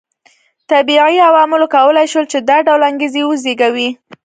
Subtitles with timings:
[0.71, 3.89] طبیعي عواملو کولای شول چې دا ډول انګېزې وزېږوي